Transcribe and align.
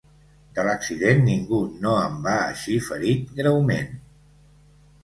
De 0.55 0.63
l’accident, 0.67 1.21
ningú 1.27 1.59
no 1.83 1.93
en 2.07 2.17
va 2.25 2.35
eixir 2.49 2.79
ferit 2.89 3.31
greument. 3.43 3.97